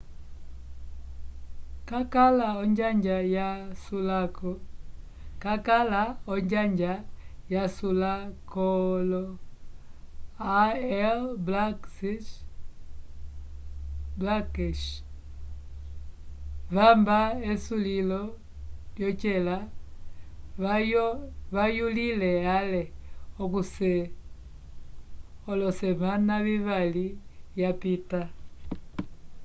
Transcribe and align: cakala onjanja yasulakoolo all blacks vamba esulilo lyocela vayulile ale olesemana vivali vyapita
cakala 5.47 6.17
onjanja 6.33 6.97
yasulakoolo 7.53 9.23
all 10.61 11.21
blacks 11.45 11.99
vamba 16.75 17.19
esulilo 17.51 18.21
lyocela 18.95 19.57
vayulile 21.53 22.31
ale 22.57 22.83
olesemana 25.53 26.35
vivali 26.45 27.07
vyapita 27.55 28.21